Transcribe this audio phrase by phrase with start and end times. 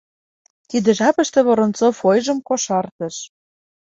[0.69, 3.15] Тиде жапыште Венцов ойжым кошартыш: